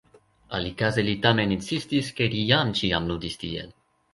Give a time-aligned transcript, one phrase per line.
[0.59, 3.71] Alikaze li tamen insistis, ke li jam ĉiam ludis tiel.